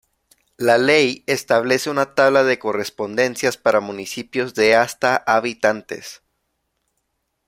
[0.57, 6.23] La ley establece una tabla de correspondencias para municipios de hasta habitantes.